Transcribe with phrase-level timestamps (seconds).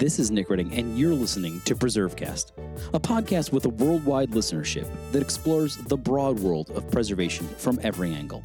[0.00, 2.52] This is Nick Redding, and you're listening to PreserveCast,
[2.94, 8.14] a podcast with a worldwide listenership that explores the broad world of preservation from every
[8.14, 8.42] angle,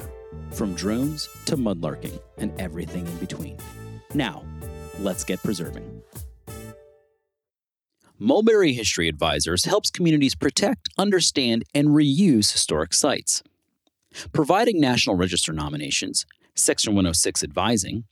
[0.50, 3.56] from drones to mudlarking and everything in between.
[4.12, 4.44] Now,
[5.00, 6.02] let's get preserving.
[8.18, 13.42] Mulberry History Advisors helps communities protect, understand, and reuse historic sites.
[14.30, 18.04] Providing National Register nominations, Section 106 advising,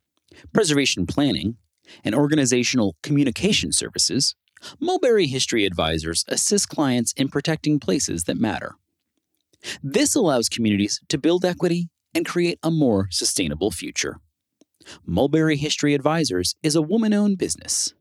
[0.54, 1.58] preservation planning,
[2.02, 4.34] and organizational communication services,
[4.80, 8.76] Mulberry History Advisors assist clients in protecting places that matter.
[9.82, 14.18] This allows communities to build equity and create a more sustainable future.
[15.06, 17.94] Mulberry History Advisors is a woman owned business.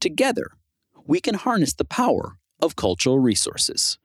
[0.00, 0.50] Together,
[1.06, 3.98] we can harness the power of cultural resources.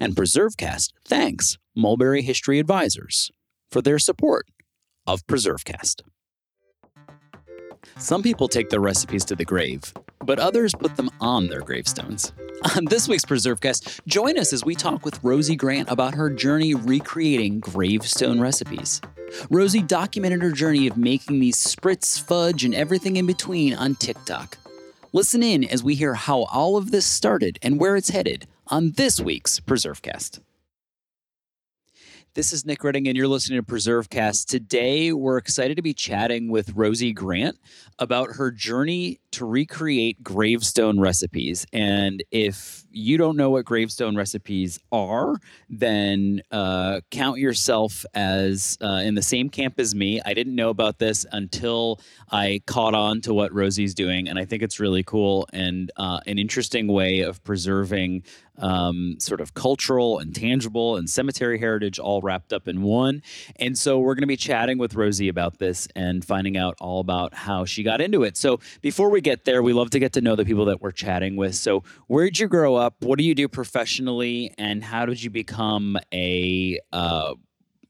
[0.00, 3.30] And PreserveCast thanks Mulberry History Advisors
[3.70, 4.46] for their support
[5.06, 6.02] of PreserveCast.
[7.98, 9.92] Some people take their recipes to the grave,
[10.24, 12.32] but others put them on their gravestones.
[12.76, 16.30] On this week's Preserve PreserveCast, join us as we talk with Rosie Grant about her
[16.30, 19.00] journey recreating gravestone recipes.
[19.50, 24.56] Rosie documented her journey of making these spritz, fudge, and everything in between on TikTok.
[25.12, 28.92] Listen in as we hear how all of this started and where it's headed on
[28.92, 30.40] this week's Preserve PreserveCast.
[32.36, 34.44] This is Nick Redding, and you're listening to PreserveCast.
[34.44, 37.58] Today, we're excited to be chatting with Rosie Grant
[37.98, 41.66] about her journey to recreate gravestone recipes.
[41.72, 45.34] And if you don't know what gravestone recipes are,
[45.68, 50.20] then uh, count yourself as uh, in the same camp as me.
[50.24, 52.00] I didn't know about this until
[52.32, 56.20] I caught on to what Rosie's doing, and I think it's really cool and uh,
[56.26, 58.22] an interesting way of preserving
[58.58, 63.22] um, sort of cultural and tangible and cemetery heritage all wrapped up in one.
[63.56, 67.00] And so we're going to be chatting with Rosie about this and finding out all
[67.00, 68.36] about how she got into it.
[68.36, 70.92] So before we get there, we love to get to know the people that we're
[70.92, 71.56] chatting with.
[71.56, 72.94] So where'd you grow up?
[73.00, 74.54] What do you do professionally?
[74.56, 77.34] And how did you become a uh,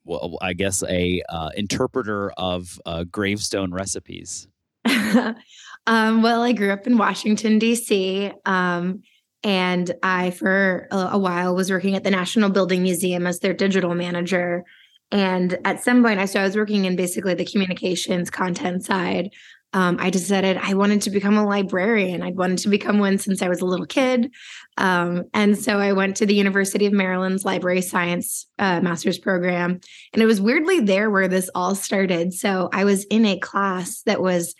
[0.06, 4.46] well, I guess a uh, interpreter of uh, gravestone recipes.
[4.86, 8.32] um, well, I grew up in Washington D.C.
[8.44, 9.02] Um,
[9.42, 13.52] and I, for a, a while, was working at the National Building Museum as their
[13.52, 14.64] digital manager.
[15.10, 19.30] And at some point, I so I was working in basically the communications content side.
[19.72, 22.22] Um, I decided I wanted to become a librarian.
[22.22, 24.32] I'd wanted to become one since I was a little kid.
[24.78, 29.80] Um, and so I went to the University of Maryland's library science uh, master's program.
[30.12, 32.32] And it was weirdly there where this all started.
[32.32, 34.54] So I was in a class that was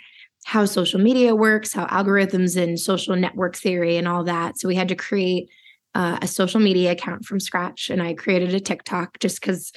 [0.45, 4.59] how social media works, how algorithms and social network theory and all that.
[4.59, 5.49] So we had to create
[5.95, 7.91] uh, a social media account from scratch.
[7.91, 9.73] And I created a TikTok just because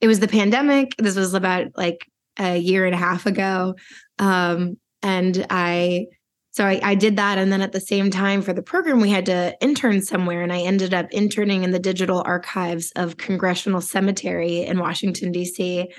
[0.00, 0.94] it was the pandemic.
[0.98, 2.06] This was about like
[2.38, 3.74] a year and a half ago.
[4.18, 6.06] Um, and I,
[6.52, 7.38] so I, I did that.
[7.38, 10.42] And then at the same time for the program, we had to intern somewhere.
[10.42, 15.92] And I ended up interning in the digital archives of Congressional Cemetery in Washington, D.C.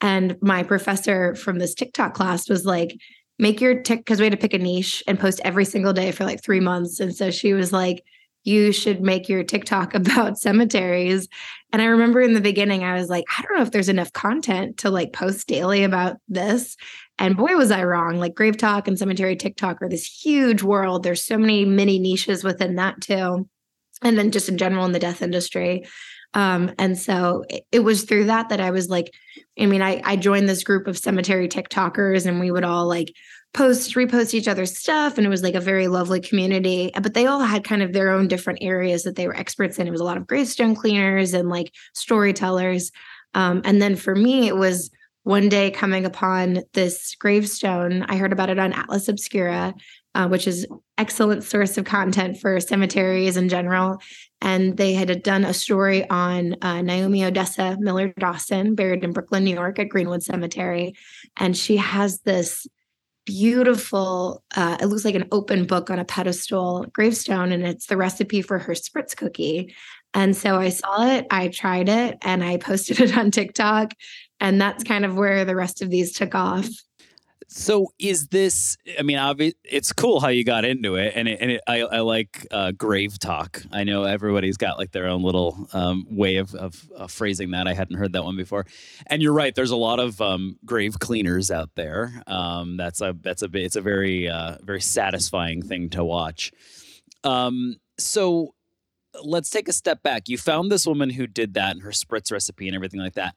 [0.00, 2.96] And my professor from this TikTok class was like,
[3.38, 6.12] make your tick because we had to pick a niche and post every single day
[6.12, 7.00] for like three months.
[7.00, 8.02] And so she was like,
[8.44, 11.28] you should make your TikTok about cemeteries.
[11.72, 14.12] And I remember in the beginning, I was like, I don't know if there's enough
[14.12, 16.76] content to like post daily about this.
[17.18, 18.18] And boy, was I wrong.
[18.18, 21.02] Like Grave Talk and Cemetery TikTok are this huge world.
[21.02, 23.48] There's so many mini niches within that too.
[24.02, 25.86] And then just in general in the death industry.
[26.34, 29.10] Um, and so it, it, was through that that I was like,
[29.58, 33.10] I mean, I, I joined this group of cemetery TikTokers and we would all like
[33.54, 35.16] post, repost each other's stuff.
[35.16, 36.90] And it was like a very lovely community.
[37.00, 39.86] But they all had kind of their own different areas that they were experts in.
[39.86, 42.90] It was a lot of gravestone cleaners and like storytellers.
[43.34, 44.90] Um, and then for me, it was
[45.22, 48.04] one day coming upon this gravestone.
[48.04, 49.74] I heard about it on Atlas Obscura,
[50.14, 50.66] uh, which is
[50.98, 54.00] excellent source of content for cemeteries in general.
[54.40, 59.44] And they had done a story on uh, Naomi Odessa Miller Dawson, buried in Brooklyn,
[59.44, 60.94] New York, at Greenwood Cemetery,
[61.36, 62.66] and she has this
[63.26, 67.96] beautiful uh, it looks like an open book on a pedestal gravestone and it's the
[67.96, 69.74] recipe for her spritz cookie.
[70.14, 73.92] And so i saw it i tried it and i posted it on tiktok
[74.40, 76.68] and that's kind of where the rest of these took off
[77.48, 78.76] so is this?
[78.98, 81.80] I mean, obvi- it's cool how you got into it, and it, and it, I,
[81.82, 83.62] I like uh, grave talk.
[83.70, 87.68] I know everybody's got like their own little um, way of, of uh, phrasing that.
[87.68, 88.66] I hadn't heard that one before,
[89.06, 89.54] and you're right.
[89.54, 92.20] There's a lot of um, grave cleaners out there.
[92.26, 96.52] Um, that's a that's a it's a very uh, very satisfying thing to watch.
[97.22, 98.54] Um, so
[99.22, 100.28] let's take a step back.
[100.28, 103.36] You found this woman who did that and her spritz recipe and everything like that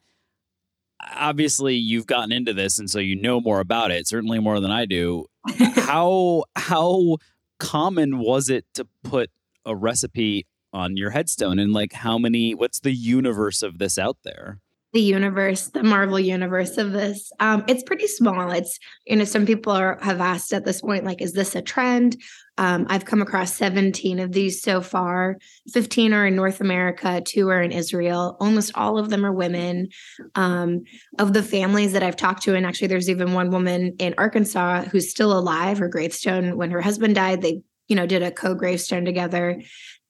[1.01, 4.71] obviously you've gotten into this and so you know more about it, certainly more than
[4.71, 5.25] I do.
[5.75, 7.17] how how
[7.59, 9.29] common was it to put
[9.65, 14.17] a recipe on your headstone and like how many what's the universe of this out
[14.23, 14.59] there?
[14.91, 17.31] The universe, the Marvel universe of this.
[17.39, 18.51] Um, it's pretty small.
[18.51, 21.62] It's, you know, some people are, have asked at this point, like, is this a
[21.62, 22.18] trend?
[22.57, 25.38] Um, I've come across 17 of these so far.
[25.71, 28.36] 15 are in North America, two are in Israel.
[28.39, 29.89] Almost all of them are women.
[30.36, 30.83] Um,
[31.19, 34.83] of the families that I've talked to, and actually, there's even one woman in Arkansas
[34.83, 35.77] who's still alive.
[35.77, 39.62] Her gravestone, when her husband died, they, you know, did a co gravestone together.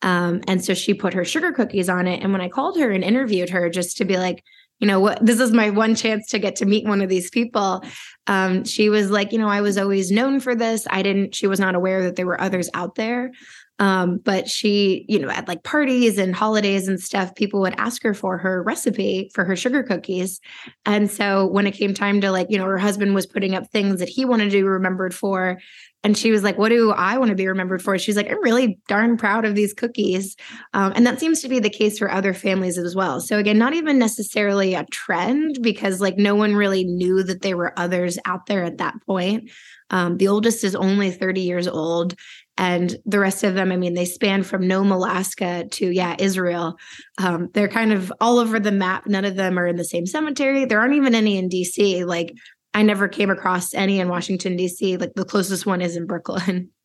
[0.01, 2.23] Um, and so she put her sugar cookies on it.
[2.23, 4.43] And when I called her and interviewed her just to be like,
[4.79, 7.29] you know what this is my one chance to get to meet one of these
[7.29, 7.83] people.
[8.27, 10.87] Um, she was like you know i was always known for this.
[10.89, 13.31] I didn't she was not aware that there were others out there
[13.79, 18.03] um, but she you know at like parties and holidays and stuff people would ask
[18.03, 20.39] her for her recipe for her sugar cookies
[20.85, 23.67] and so when it came time to like you know her husband was putting up
[23.71, 25.57] things that he wanted to be remembered for
[26.03, 27.97] and she was like, What do I want to be remembered for?
[27.97, 30.35] She's like, I'm really darn proud of these cookies.
[30.73, 33.19] Um, and that seems to be the case for other families as well.
[33.19, 37.57] So, again, not even necessarily a trend because, like, no one really knew that there
[37.57, 39.51] were others out there at that point.
[39.89, 42.15] Um, the oldest is only 30 years old.
[42.57, 46.77] And the rest of them, I mean, they span from Nome, Alaska to, yeah, Israel.
[47.17, 49.07] Um, they're kind of all over the map.
[49.07, 50.65] None of them are in the same cemetery.
[50.65, 52.05] There aren't even any in DC.
[52.05, 52.33] Like
[52.73, 54.97] I never came across any in Washington D.C.
[54.97, 56.69] Like the closest one is in Brooklyn.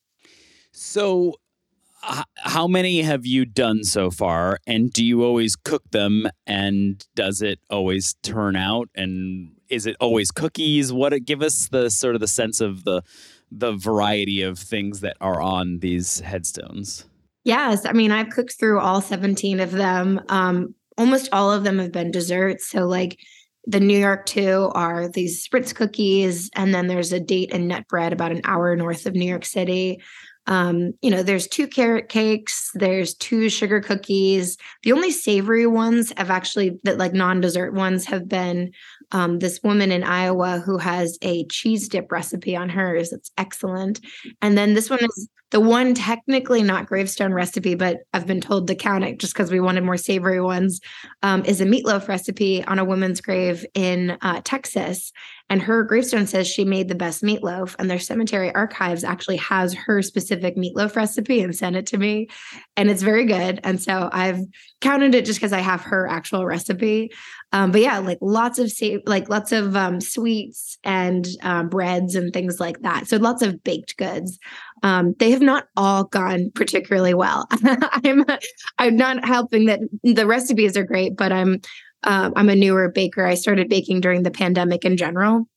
[0.76, 1.34] So,
[2.04, 4.58] h- how many have you done so far?
[4.66, 6.28] And do you always cook them?
[6.48, 8.88] And does it always turn out?
[8.96, 10.92] And is it always cookies?
[10.92, 13.02] What it give us the sort of the sense of the
[13.50, 17.04] the variety of things that are on these headstones?
[17.44, 20.20] Yes, I mean I've cooked through all seventeen of them.
[20.28, 22.68] Um, almost all of them have been desserts.
[22.68, 23.18] So like
[23.66, 27.86] the New York two are these spritz cookies, and then there's a date and nut
[27.88, 30.00] bread about an hour north of New York City.
[30.46, 34.58] Um, you know, there's two carrot cakes, there's two sugar cookies.
[34.82, 38.72] The only savory ones have actually that like non-dessert ones have been
[39.14, 43.12] um, this woman in Iowa who has a cheese dip recipe on hers.
[43.12, 44.00] It's excellent.
[44.42, 48.66] And then this one is the one technically not gravestone recipe, but I've been told
[48.66, 50.80] to count it just because we wanted more savory ones,
[51.22, 55.12] um, is a meatloaf recipe on a woman's grave in uh, Texas.
[55.50, 59.74] And her gravestone says she made the best meatloaf, and their cemetery archives actually has
[59.74, 62.28] her specific meatloaf recipe and sent it to me.
[62.76, 63.60] And it's very good.
[63.62, 64.40] And so I've
[64.80, 67.12] counted it just because I have her actual recipe.
[67.52, 72.16] Um, but yeah, like lots of sa- like lots of um, sweets and um, breads
[72.16, 73.06] and things like that.
[73.06, 74.38] So lots of baked goods.
[74.84, 77.48] Um, they have not all gone particularly well.
[77.64, 78.24] I'm
[78.78, 81.60] I'm not helping that the recipes are great, but I'm
[82.04, 83.26] um, I'm a newer baker.
[83.26, 85.48] I started baking during the pandemic in general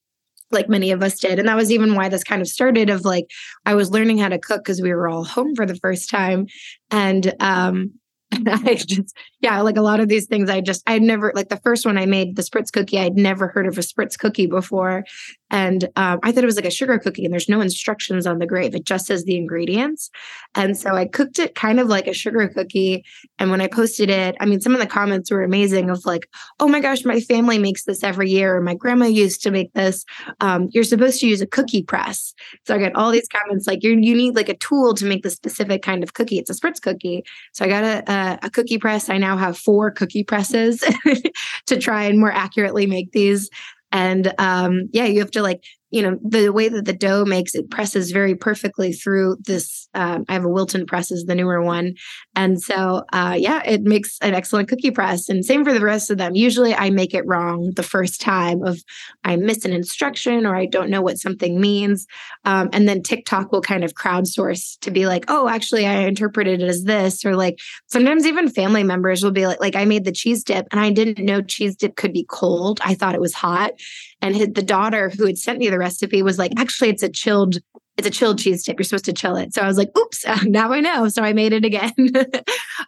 [0.50, 3.04] like many of us did and that was even why this kind of started of
[3.04, 3.26] like
[3.66, 6.46] i was learning how to cook because we were all home for the first time
[6.90, 7.92] and um
[8.48, 11.62] I just, yeah, like a lot of these things, I just, I'd never, like the
[11.64, 15.06] first one I made, the spritz cookie, I'd never heard of a spritz cookie before.
[15.50, 18.40] And um, I thought it was like a sugar cookie and there's no instructions on
[18.40, 18.76] the grave.
[18.76, 20.10] It just says the ingredients.
[20.56, 23.06] And so I cooked it kind of like a sugar cookie.
[23.40, 26.28] And when I posted it, I mean, some of the comments were amazing of like,
[26.60, 28.60] oh my gosh, my family makes this every year.
[28.62, 30.04] My grandma used to make this.
[30.42, 32.34] Um, you're supposed to use a cookie press.
[32.66, 35.24] So I got all these comments like, you you need like a tool to make
[35.24, 36.40] the specific kind of cookie.
[36.40, 37.24] It's a spritz cookie.
[37.54, 39.10] So I got a, a, a cookie press.
[39.10, 40.84] I now have four cookie presses
[41.68, 43.50] to try and more accurately make these.
[43.92, 47.56] And um, yeah, you have to like you know the way that the dough makes
[47.56, 51.62] it presses very perfectly through this um, i have a wilton press is the newer
[51.62, 51.94] one
[52.38, 56.10] and so uh, yeah it makes an excellent cookie press and same for the rest
[56.10, 56.36] of them.
[56.36, 58.82] Usually i make it wrong the first time of
[59.26, 62.08] i miss an instruction or i don't know what something means.
[62.46, 66.62] Um, and then tiktok will kind of crowdsource to be like oh actually i interpreted
[66.62, 70.06] it as this or like sometimes even family members will be like like i made
[70.06, 72.80] the cheese dip and i didn't know cheese dip could be cold.
[72.84, 73.74] I thought it was hot.
[74.22, 77.58] And the daughter who had sent me the recipe was like, actually, it's a chilled
[77.98, 78.78] it's a chilled cheese dip.
[78.78, 79.54] You're supposed to chill it.
[79.54, 81.08] So I was like, oops, now I know.
[81.10, 81.92] So I made it again.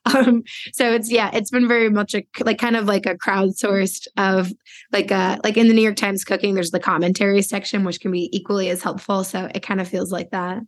[0.06, 4.08] um, so it's yeah, it's been very much a like kind of like a crowdsourced
[4.18, 4.54] of
[4.92, 8.00] like a uh, like in the New York Times cooking, there's the commentary section, which
[8.00, 9.24] can be equally as helpful.
[9.24, 10.62] So it kind of feels like that.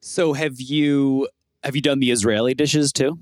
[0.00, 1.28] So have you
[1.62, 3.18] have you done the Israeli dishes too?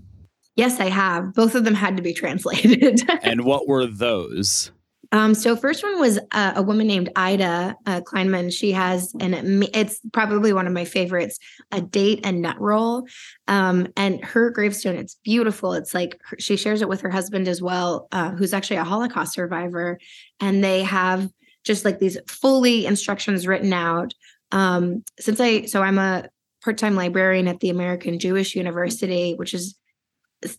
[0.56, 1.34] Yes, I have.
[1.34, 3.02] Both of them had to be translated.
[3.22, 4.70] and what were those?
[5.14, 8.52] Um, so first one was uh, a woman named Ida uh, Kleinman.
[8.52, 11.38] She has an it's probably one of my favorites,
[11.70, 13.06] a date and nut roll.
[13.46, 15.74] Um, and her gravestone, it's beautiful.
[15.74, 19.34] It's like she shares it with her husband as well, uh, who's actually a Holocaust
[19.34, 20.00] survivor,
[20.40, 21.30] and they have
[21.62, 24.14] just like these fully instructions written out.
[24.50, 26.28] Um, since I so I'm a
[26.64, 29.76] part-time librarian at the American Jewish University, which is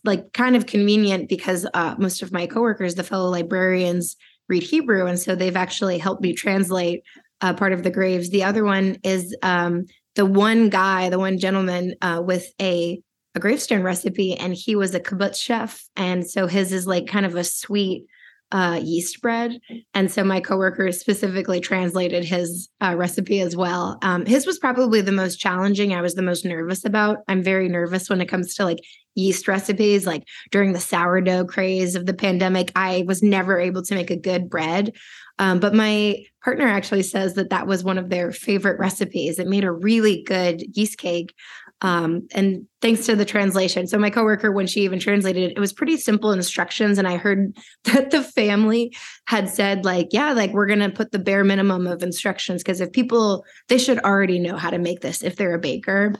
[0.02, 4.16] like kind of convenient because uh, most of my coworkers, the fellow librarians,
[4.48, 7.02] read Hebrew, and so they've actually helped me translate
[7.40, 8.30] uh, part of the graves.
[8.30, 9.84] The other one is um,
[10.14, 13.00] the one guy, the one gentleman uh, with a
[13.34, 17.26] a gravestone recipe, and he was a kibbutz chef, and so his is like kind
[17.26, 18.06] of a sweet
[18.50, 19.58] uh, yeast bread.
[19.92, 23.98] And so my coworker specifically translated his uh, recipe as well.
[24.02, 25.92] Um, his was probably the most challenging.
[25.92, 27.18] I was the most nervous about.
[27.28, 28.78] I'm very nervous when it comes to like
[29.16, 30.06] yeast recipes.
[30.06, 34.16] Like during the sourdough craze of the pandemic, I was never able to make a
[34.16, 34.92] good bread.
[35.38, 39.38] Um, but my partner actually says that that was one of their favorite recipes.
[39.38, 41.34] It made a really good yeast cake.
[41.82, 43.86] Um, and thanks to the translation.
[43.86, 46.96] So my coworker, when she even translated it, it was pretty simple instructions.
[46.96, 47.54] And I heard
[47.84, 48.96] that the family
[49.26, 52.92] had said, like, yeah, like we're gonna put the bare minimum of instructions because if
[52.92, 56.14] people they should already know how to make this if they're a baker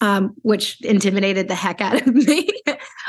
[0.00, 2.48] um, which intimidated the heck out of me.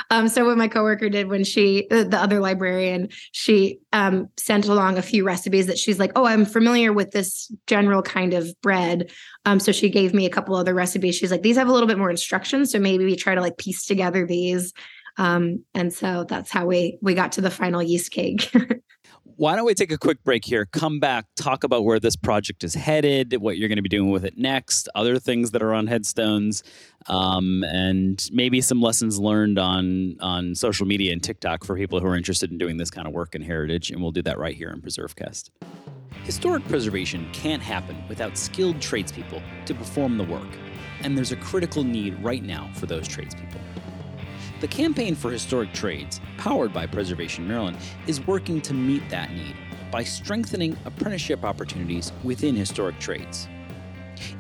[0.10, 4.68] um, so what my coworker did when she, uh, the other librarian, she um, sent
[4.68, 8.50] along a few recipes that she's like, oh, I'm familiar with this general kind of
[8.62, 9.12] bread.
[9.46, 11.16] Um, so she gave me a couple other recipes.
[11.16, 13.58] She's like, these have a little bit more instructions, so maybe we try to like
[13.58, 14.74] piece together these.
[15.18, 18.52] Um, and so that's how we we got to the final yeast cake.
[19.40, 22.62] Why don't we take a quick break here, come back, talk about where this project
[22.66, 25.74] is headed, what you're going to be doing with it next, other things that are
[25.74, 26.62] on headstones,
[27.08, 32.08] um, and maybe some lessons learned on on social media and TikTok for people who
[32.08, 33.92] are interested in doing this kind of work in heritage.
[33.92, 35.52] And we'll do that right here in PreserveCast.
[36.26, 40.50] Historic preservation can't happen without skilled tradespeople to perform the work,
[41.00, 43.62] and there's a critical need right now for those tradespeople.
[44.60, 49.56] The Campaign for Historic Trades, powered by Preservation Maryland, is working to meet that need
[49.90, 53.48] by strengthening apprenticeship opportunities within historic trades.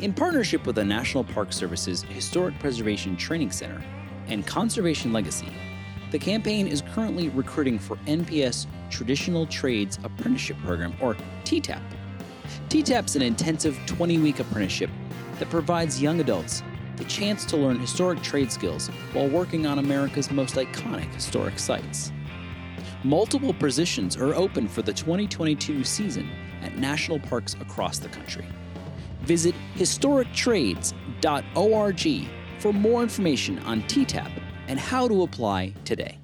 [0.01, 3.81] In partnership with the National Park Service's Historic Preservation Training Center
[4.27, 5.53] and Conservation Legacy,
[6.11, 11.81] the campaign is currently recruiting for NPS Traditional Trades Apprenticeship Program, or TTAP.
[12.73, 14.89] Is an intensive 20 week apprenticeship
[15.39, 16.61] that provides young adults
[16.99, 22.11] the chance to learn historic trade skills while working on America's most iconic historic sites.
[23.03, 26.29] Multiple positions are open for the 2022 season
[26.61, 28.45] at national parks across the country.
[29.21, 32.27] Visit historictrades.org
[32.59, 34.29] for more information on TTAP
[34.67, 36.17] and how to apply today.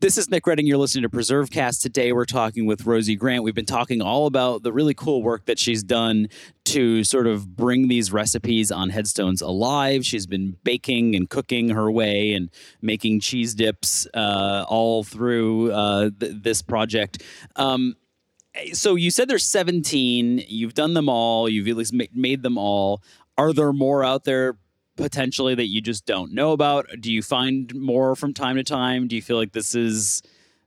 [0.00, 0.66] This is Nick Redding.
[0.66, 1.82] You're listening to PreserveCast.
[1.82, 3.44] Today, we're talking with Rosie Grant.
[3.44, 6.28] We've been talking all about the really cool work that she's done
[6.64, 10.06] to sort of bring these recipes on headstones alive.
[10.06, 12.48] She's been baking and cooking her way and
[12.80, 17.22] making cheese dips uh, all through uh, th- this project.
[17.56, 17.94] Um,
[18.72, 20.46] so you said there's 17.
[20.48, 21.46] You've done them all.
[21.46, 23.02] You've at least made them all.
[23.36, 24.56] Are there more out there
[25.00, 26.86] potentially that you just don't know about?
[27.00, 29.08] Do you find more from time to time?
[29.08, 30.22] Do you feel like this is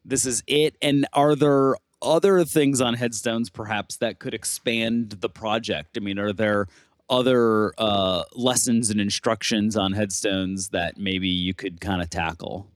[0.05, 0.75] this is it?
[0.81, 5.97] And are there other things on headstones perhaps that could expand the project?
[5.97, 6.67] I mean, are there
[7.09, 12.67] other uh, lessons and instructions on headstones that maybe you could kind of tackle?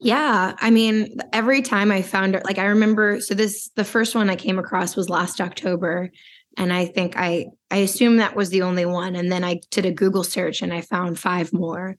[0.00, 4.14] Yeah, I mean, every time I found it, like I remember, so this the first
[4.14, 6.10] one I came across was last October,
[6.58, 9.86] and I think I I assume that was the only one, and then I did
[9.86, 11.96] a Google search and I found five more,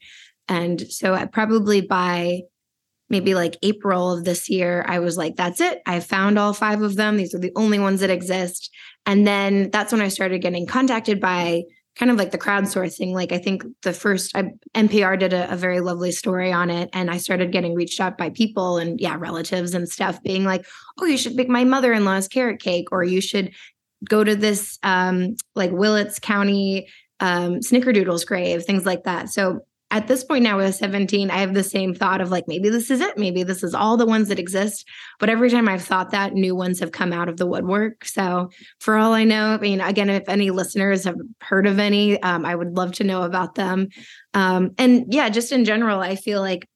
[0.47, 2.41] and so I probably by
[3.09, 5.81] maybe like April of this year, I was like, that's it.
[5.87, 7.17] I found all five of them.
[7.17, 8.69] These are the only ones that exist.
[9.05, 11.63] And then that's when I started getting contacted by
[11.95, 13.13] kind of like the crowdsourcing.
[13.13, 16.89] Like I think the first I, NPR did a, a, very lovely story on it,
[16.93, 20.65] and I started getting reached out by people and yeah, relatives and stuff, being like,
[20.99, 23.53] "Oh, you should make my mother-in-law's carrot cake, or you should
[24.07, 26.87] go to this um, like Willits County
[27.19, 31.53] um, Snickerdoodles grave, things like that." So at this point now with 17 i have
[31.53, 33.17] the same thought of like maybe this is it.
[33.17, 34.87] Maybe this is all the ones that exist.
[35.19, 38.05] But every time i've thought that new ones have come out of the woodwork.
[38.05, 42.21] So for all i know i mean again if any listeners have heard of any
[42.21, 43.89] um, i would love to know about them.
[44.33, 46.67] Um, and yeah just in general i feel like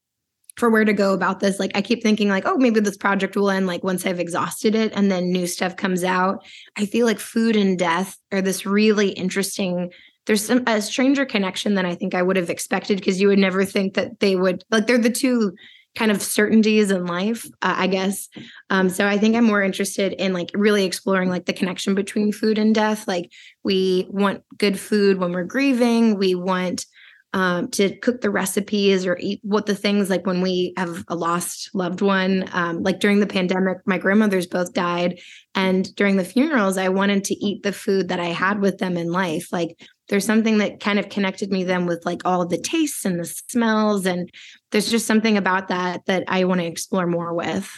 [0.58, 3.36] for where to go about this like i keep thinking like oh maybe this project
[3.36, 6.44] will end like once i've exhausted it and then new stuff comes out
[6.78, 9.92] i feel like food and death are this really interesting
[10.26, 13.40] there's some a stranger connection than I think I would have expected because you would
[13.40, 15.54] never think that they would like they're the two
[15.96, 18.28] kind of certainties in life, uh, I guess.
[18.70, 22.32] Um, so I think I'm more interested in like really exploring like the connection between
[22.32, 23.08] food and death.
[23.08, 23.32] Like
[23.64, 26.18] we want good food when we're grieving.
[26.18, 26.86] We want
[27.34, 31.16] um, to cook the recipes or eat what the things like when we have a
[31.16, 32.48] lost loved one.
[32.54, 35.20] Um, like during the pandemic, my grandmothers both died.
[35.56, 38.98] And during the funerals, I wanted to eat the food that I had with them
[38.98, 39.52] in life.
[39.52, 43.20] Like there's something that kind of connected me then with like all the tastes and
[43.20, 44.06] the smells.
[44.06, 44.30] And
[44.72, 47.70] there's just something about that that I want to explore more with.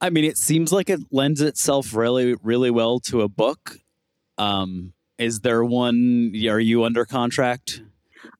[0.00, 3.76] I mean, it seems like it lends itself really, really well to a book.
[4.38, 6.32] Um, is there one?
[6.48, 7.82] Are you under contract?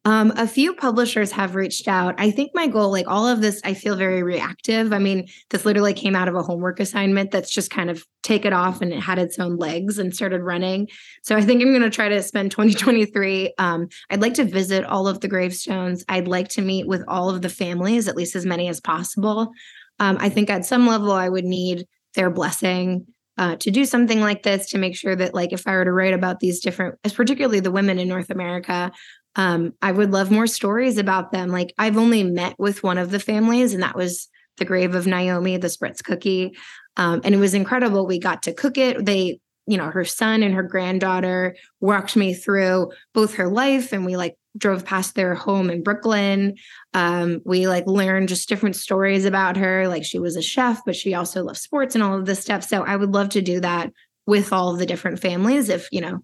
[0.04, 2.14] Um, a few publishers have reached out.
[2.18, 4.92] I think my goal, like all of this, I feel very reactive.
[4.92, 8.44] I mean, this literally came out of a homework assignment that's just kind of take
[8.44, 10.88] it off and it had its own legs and started running.
[11.22, 13.54] So I think I'm going to try to spend 2023.
[13.58, 16.04] Um, I'd like to visit all of the gravestones.
[16.08, 19.52] I'd like to meet with all of the families, at least as many as possible.
[19.98, 23.06] Um, I think at some level, I would need their blessing.
[23.38, 25.92] Uh, to do something like this to make sure that like if i were to
[25.92, 28.92] write about these different particularly the women in north america
[29.36, 31.50] um, I would love more stories about them.
[31.50, 35.06] Like I've only met with one of the families, and that was the grave of
[35.06, 36.56] Naomi, the spritz cookie.
[36.96, 38.06] Um, and it was incredible.
[38.06, 39.04] We got to cook it.
[39.04, 44.04] They, you know, her son and her granddaughter walked me through both her life, and
[44.04, 46.56] we like drove past their home in Brooklyn.
[46.92, 49.86] Um, we like learned just different stories about her.
[49.86, 52.64] Like she was a chef, but she also loved sports and all of this stuff.
[52.64, 53.92] So I would love to do that
[54.26, 56.20] with all the different families if you know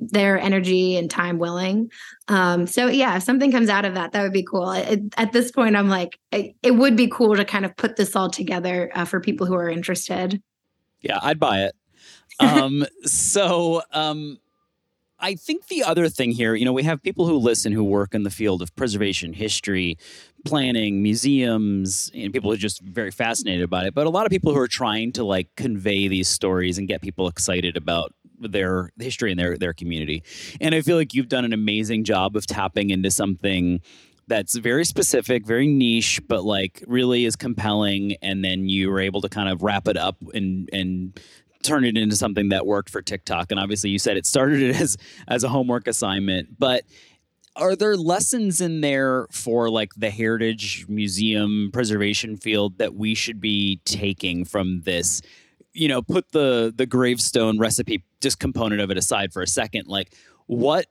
[0.00, 1.90] their energy and time willing.
[2.28, 4.70] Um, so yeah, if something comes out of that, that would be cool.
[4.72, 7.96] It, at this point, I'm like, it, it, would be cool to kind of put
[7.96, 10.42] this all together uh, for people who are interested.
[11.00, 11.74] Yeah, I'd buy it.
[12.38, 14.38] Um, so um,
[15.18, 18.14] I think the other thing here, you know, we have people who listen who work
[18.14, 19.98] in the field of preservation, history,
[20.44, 23.94] planning, museums, and people are just very fascinated about it.
[23.94, 27.02] But a lot of people who are trying to like convey these stories and get
[27.02, 30.22] people excited about their history and their their community.
[30.60, 33.80] And I feel like you've done an amazing job of tapping into something
[34.26, 38.16] that's very specific, very niche, but like really is compelling.
[38.22, 41.20] And then you were able to kind of wrap it up and and
[41.62, 43.50] turn it into something that worked for TikTok.
[43.50, 44.96] And obviously, you said it started it as
[45.28, 46.84] as a homework assignment, but
[47.56, 53.40] are there lessons in there for like the heritage museum preservation field that we should
[53.40, 55.20] be taking from this
[55.72, 59.86] you know, put the the gravestone recipe just component of it aside for a second,
[59.86, 60.14] like
[60.46, 60.86] what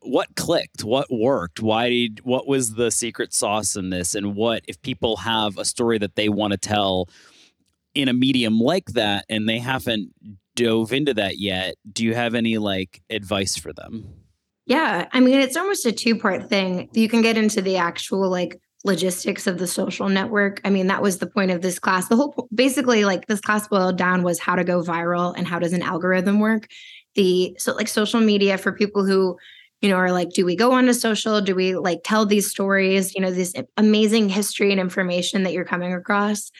[0.00, 4.62] what clicked, what worked, why did what was the secret sauce in this, and what
[4.68, 7.08] if people have a story that they want to tell
[7.94, 10.12] in a medium like that and they haven't
[10.54, 14.06] dove into that yet, do you have any like advice for them?
[14.66, 16.88] Yeah, I mean it's almost a two part thing.
[16.92, 20.60] You can get into the actual like logistics of the social network.
[20.64, 22.08] I mean, that was the point of this class.
[22.08, 25.58] The whole basically like this class boiled down was how to go viral and how
[25.58, 26.68] does an algorithm work.
[27.16, 29.36] The so like social media for people who
[29.82, 33.14] you know are like do we go onto social do we like tell these stories
[33.14, 36.50] you know this amazing history and information that you're coming across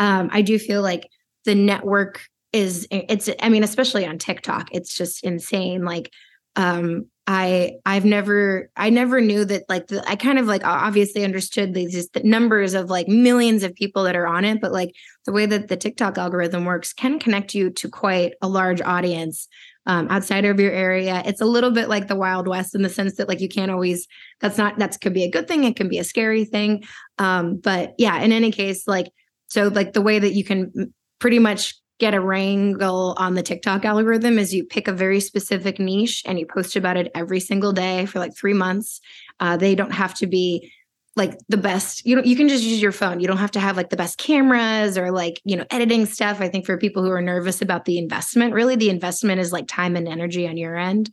[0.00, 1.08] um i do feel like
[1.44, 6.10] the network is it's i mean especially on tiktok it's just insane like
[6.56, 11.24] um I I've never I never knew that like the, I kind of like obviously
[11.24, 14.94] understood these the numbers of like millions of people that are on it, but like
[15.24, 19.48] the way that the TikTok algorithm works can connect you to quite a large audience
[19.86, 21.22] um, outside of your area.
[21.24, 23.70] It's a little bit like the Wild West in the sense that like you can't
[23.70, 24.06] always.
[24.40, 25.64] That's not that could be a good thing.
[25.64, 26.84] It can be a scary thing.
[27.18, 29.10] Um, but yeah, in any case, like
[29.46, 33.84] so like the way that you can pretty much get a wrangle on the TikTok
[33.84, 37.72] algorithm is you pick a very specific niche and you post about it every single
[37.72, 39.00] day for like three months.
[39.40, 40.72] Uh, they don't have to be
[41.16, 43.20] like the best you know you can just use your phone.
[43.20, 46.40] You don't have to have like the best cameras or like you know editing stuff.
[46.40, 49.68] I think for people who are nervous about the investment really the investment is like
[49.68, 51.10] time and energy on your end.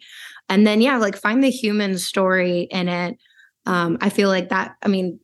[0.49, 3.17] And then yeah like find the human story in it.
[3.67, 5.19] Um i feel like that i mean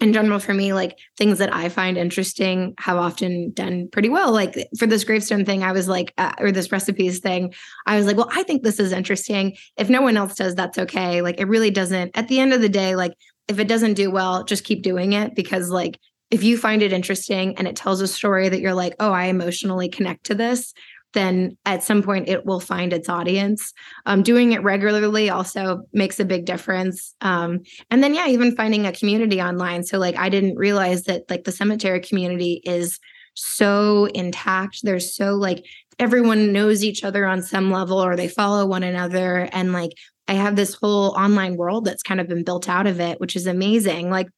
[0.00, 4.32] in general for me like things that i find interesting have often done pretty well.
[4.32, 7.54] Like for this gravestone thing i was like uh, or this recipes thing
[7.86, 9.56] i was like well i think this is interesting.
[9.76, 11.22] If no one else does that's okay.
[11.22, 13.14] Like it really doesn't at the end of the day like
[13.48, 15.98] if it doesn't do well just keep doing it because like
[16.30, 19.24] if you find it interesting and it tells a story that you're like oh i
[19.26, 20.74] emotionally connect to this
[21.16, 23.72] then at some point it will find its audience.
[24.04, 27.14] Um, doing it regularly also makes a big difference.
[27.22, 29.82] Um, and then, yeah, even finding a community online.
[29.82, 33.00] So, like, I didn't realize that like the cemetery community is
[33.34, 34.80] so intact.
[34.82, 35.64] They're so like
[35.98, 39.48] everyone knows each other on some level or they follow one another.
[39.52, 39.92] And like,
[40.28, 43.36] I have this whole online world that's kind of been built out of it, which
[43.36, 44.10] is amazing.
[44.10, 44.28] Like,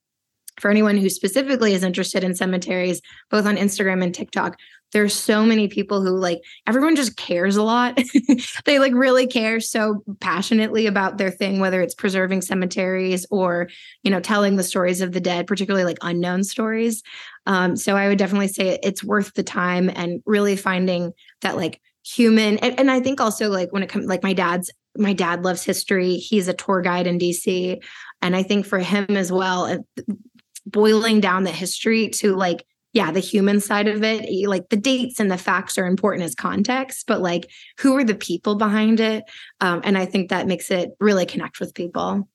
[0.60, 4.56] for anyone who specifically is interested in cemeteries, both on Instagram and TikTok,
[4.92, 7.98] there's so many people who like everyone just cares a lot.
[8.64, 13.68] they like really care so passionately about their thing, whether it's preserving cemeteries or,
[14.02, 17.02] you know, telling the stories of the dead, particularly like unknown stories.
[17.46, 21.80] Um, so I would definitely say it's worth the time and really finding that like
[22.04, 25.44] human and, and I think also like when it comes like my dad's my dad
[25.44, 26.16] loves history.
[26.16, 27.80] He's a tour guide in DC.
[28.20, 29.84] And I think for him as well,
[30.66, 32.66] boiling down the history to like
[32.98, 36.34] yeah the human side of it like the dates and the facts are important as
[36.34, 39.22] context but like who are the people behind it
[39.60, 42.28] um, and i think that makes it really connect with people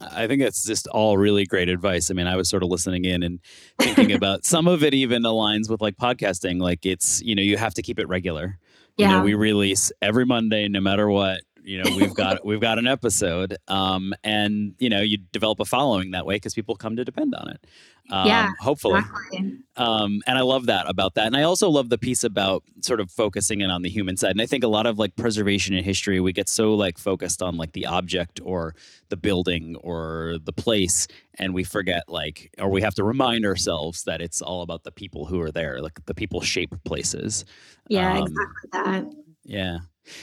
[0.00, 2.10] I think that's just all really great advice.
[2.10, 3.38] I mean, I was sort of listening in and
[3.78, 6.58] thinking about some of it even aligns with like podcasting.
[6.58, 8.56] Like it's, you know, you have to keep it regular.
[8.96, 9.10] Yeah.
[9.10, 12.78] You know, we release every Monday, no matter what you know we've got we've got
[12.78, 16.96] an episode um, and you know you develop a following that way because people come
[16.96, 17.66] to depend on it
[18.10, 18.98] um, yeah hopefully.
[18.98, 19.58] exactly.
[19.76, 23.00] um, and i love that about that and i also love the piece about sort
[23.00, 25.74] of focusing in on the human side and i think a lot of like preservation
[25.74, 28.74] in history we get so like focused on like the object or
[29.08, 34.04] the building or the place and we forget like or we have to remind ourselves
[34.04, 37.44] that it's all about the people who are there like the people shape places.
[37.88, 39.04] Yeah um, exactly that.
[39.44, 39.78] yeah.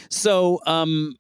[0.10, 1.16] So um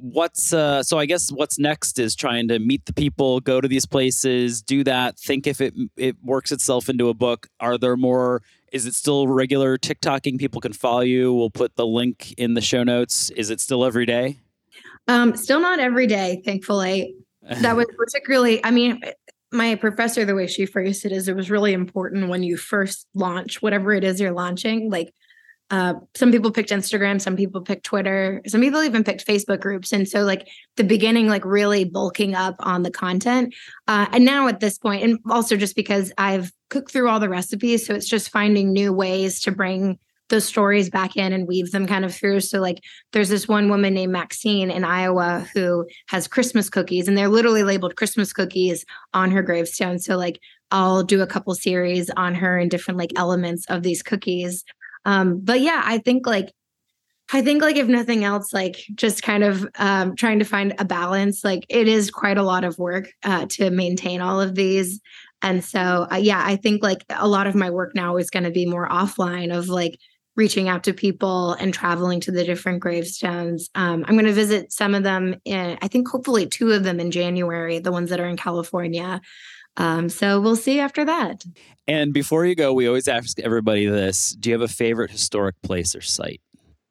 [0.00, 3.66] what's uh so i guess what's next is trying to meet the people go to
[3.66, 7.48] these places do that think if it it works itself into a book.
[7.60, 10.38] Are there more is it still regular tiktoking?
[10.38, 11.32] People can follow you.
[11.32, 13.30] We'll put the link in the show notes.
[13.30, 14.38] Is it still every day?
[15.06, 17.14] Um still not every day thankfully.
[17.42, 19.00] That was particularly i mean
[19.50, 23.06] my professor the way she phrased it is it was really important when you first
[23.14, 25.14] launch whatever it is you're launching like
[25.70, 29.92] uh, some people picked Instagram, some people picked Twitter, some people even picked Facebook groups.
[29.92, 33.54] And so, like, the beginning, like, really bulking up on the content.
[33.86, 37.28] Uh, and now at this point, and also just because I've cooked through all the
[37.28, 39.98] recipes, so it's just finding new ways to bring
[40.30, 42.40] those stories back in and weave them kind of through.
[42.40, 47.16] So, like, there's this one woman named Maxine in Iowa who has Christmas cookies, and
[47.16, 49.98] they're literally labeled Christmas cookies on her gravestone.
[49.98, 54.02] So, like, I'll do a couple series on her and different like elements of these
[54.02, 54.64] cookies
[55.08, 56.52] um, but yeah, I think like
[57.32, 60.84] I think like if nothing else, like just kind of um, trying to find a
[60.84, 61.42] balance.
[61.42, 65.00] Like it is quite a lot of work uh, to maintain all of these,
[65.40, 68.44] and so uh, yeah, I think like a lot of my work now is going
[68.44, 69.98] to be more offline of like
[70.36, 73.70] reaching out to people and traveling to the different gravestones.
[73.74, 75.36] Um, I'm going to visit some of them.
[75.46, 79.22] In, I think hopefully two of them in January, the ones that are in California.
[79.78, 81.44] Um, so we'll see after that.
[81.86, 85.60] And before you go, we always ask everybody this Do you have a favorite historic
[85.62, 86.42] place or site?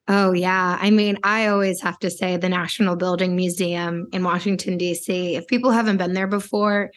[0.08, 0.78] Oh, yeah.
[0.80, 5.36] I mean, I always have to say the National Building Museum in Washington, D.C.
[5.36, 6.91] If people haven't been there before,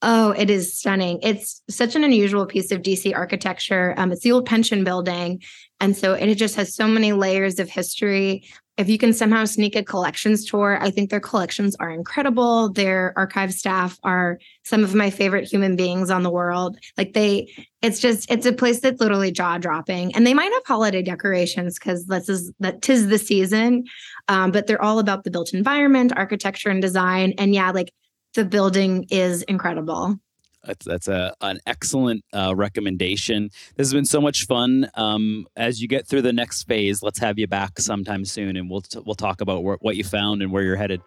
[0.00, 1.18] Oh, it is stunning.
[1.22, 3.94] It's such an unusual piece of DC architecture.
[3.96, 5.42] Um, it's the old pension building.
[5.80, 8.44] And so it just has so many layers of history.
[8.78, 12.72] If you can somehow sneak a collections tour, I think their collections are incredible.
[12.72, 16.78] Their archive staff are some of my favorite human beings on the world.
[16.96, 20.14] Like they, it's just, it's a place that's literally jaw dropping.
[20.14, 23.84] And they might have holiday decorations because this is that tis the season.
[24.28, 27.34] Um, but they're all about the built environment, architecture, and design.
[27.36, 27.92] And yeah, like
[28.34, 30.20] the building is incredible.
[30.64, 33.50] That's, that's a, an excellent uh, recommendation.
[33.76, 34.90] This has been so much fun.
[34.94, 38.70] Um, as you get through the next phase, let's have you back sometime soon, and
[38.70, 41.00] we'll t- we'll talk about wh- what you found and where you're headed.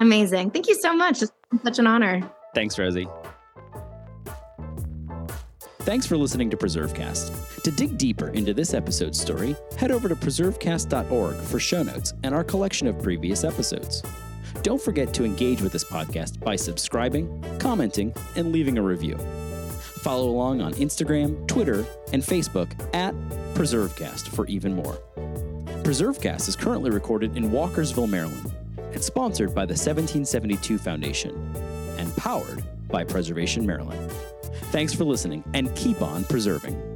[0.00, 0.50] Amazing!
[0.50, 1.22] Thank you so much.
[1.22, 1.32] It's
[1.64, 2.28] such an honor.
[2.54, 3.06] Thanks, Rosie.
[5.80, 7.62] Thanks for listening to PreserveCast.
[7.62, 12.34] To dig deeper into this episode's story, head over to preservecast.org for show notes and
[12.34, 14.02] our collection of previous episodes.
[14.62, 19.16] Don't forget to engage with this podcast by subscribing, commenting, and leaving a review.
[19.78, 23.14] Follow along on Instagram, Twitter, and Facebook at
[23.54, 24.98] PreserveCast for even more.
[25.82, 28.52] PreserveCast is currently recorded in Walkersville, Maryland,
[28.92, 31.34] and sponsored by the 1772 Foundation
[31.98, 34.10] and powered by Preservation Maryland.
[34.70, 36.95] Thanks for listening and keep on preserving.